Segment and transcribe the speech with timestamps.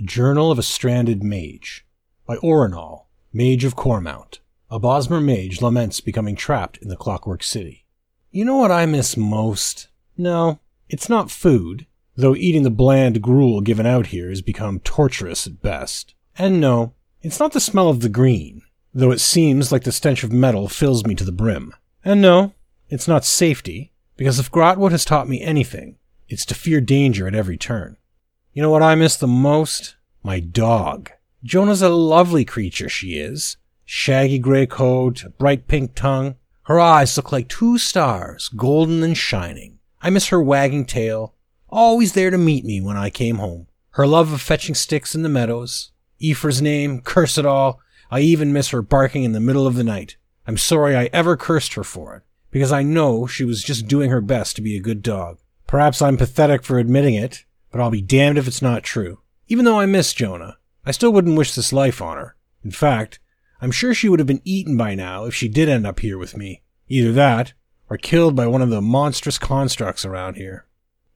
[0.00, 1.84] Journal of a Stranded Mage
[2.26, 4.38] by Orinal, Mage of Cormount.
[4.70, 7.84] A Bosmer mage laments becoming trapped in the Clockwork City.
[8.30, 9.88] You know what I miss most?
[10.16, 11.86] No, it's not food,
[12.16, 16.14] though eating the bland gruel given out here has become torturous at best.
[16.38, 18.62] And no, it's not the smell of the green,
[18.94, 21.74] though it seems like the stench of metal fills me to the brim.
[22.02, 22.54] And no,
[22.88, 25.98] it's not safety, because if Grahtwood has taught me anything,
[26.30, 27.98] it's to fear danger at every turn.
[28.54, 29.96] You know what I miss the most?
[30.22, 31.10] My dog.
[31.42, 33.56] Jonah's a lovely creature, she is.
[33.86, 36.34] Shaggy gray coat, bright pink tongue.
[36.64, 39.78] Her eyes look like two stars, golden and shining.
[40.02, 41.34] I miss her wagging tail,
[41.70, 43.68] always there to meet me when I came home.
[43.92, 45.90] Her love of fetching sticks in the meadows.
[46.18, 47.80] Y'ffre's name, curse it all.
[48.10, 50.18] I even miss her barking in the middle of the night.
[50.46, 54.10] I'm sorry I ever cursed her for it, because I know she was just doing
[54.10, 55.38] her best to be a good dog.
[55.66, 59.20] Perhaps I'm pathetic for admitting it, but I'll be damned if it's not true.
[59.48, 62.36] Even though I miss Jonah, I still wouldn't wish this life on her.
[62.62, 63.18] In fact,
[63.60, 66.18] I'm sure she would have been eaten by now if she did end up here
[66.18, 66.62] with me.
[66.88, 67.54] Either that,
[67.88, 70.66] or killed by one of the monstrous constructs around here.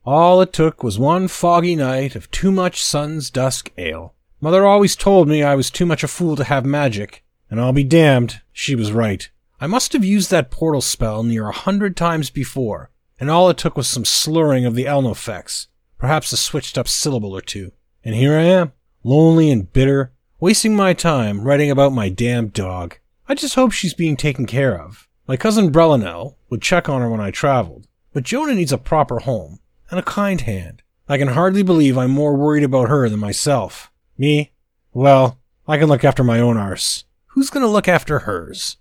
[0.04, 4.14] All it took was one foggy night of too much sun's dusk ale.
[4.40, 7.72] Mother always told me I was too much a fool to have magic, and I'll
[7.72, 9.28] be damned, she was right.
[9.60, 13.56] I must have used that portal spell near a hundred times before, and all it
[13.56, 15.66] took was some slurring of the Ehlnofex,
[15.98, 17.72] perhaps a switched up syllable or two.
[18.04, 22.98] And here I am, lonely and bitter, wasting my time writing about my damned dog.
[23.28, 25.08] I just hope she's being taken care of.
[25.26, 29.20] My cousin Brelinel would check on her when I traveled, but Jonah needs a proper
[29.20, 29.58] home
[29.90, 30.82] and a kind hand.
[31.08, 33.90] I can hardly believe I'm more worried about her than myself.
[34.18, 34.52] Me?
[34.92, 37.04] Well, I can look after my own arse.
[37.28, 38.76] Who's gonna look after hers?